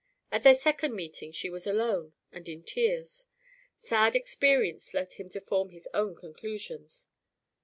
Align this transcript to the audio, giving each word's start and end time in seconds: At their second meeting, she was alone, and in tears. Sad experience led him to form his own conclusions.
At 0.31 0.41
their 0.41 0.55
second 0.55 0.95
meeting, 0.95 1.31
she 1.31 1.51
was 1.51 1.67
alone, 1.67 2.13
and 2.31 2.49
in 2.49 2.63
tears. 2.63 3.25
Sad 3.75 4.15
experience 4.15 4.95
led 4.95 5.13
him 5.13 5.29
to 5.29 5.39
form 5.39 5.69
his 5.69 5.87
own 5.93 6.15
conclusions. 6.15 7.07